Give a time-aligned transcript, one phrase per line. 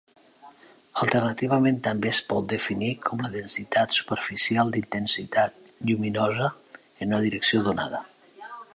[1.03, 8.07] Alternativament, també es pot definir com la densitat superficial d'intensitat lluminosa en una direcció donada.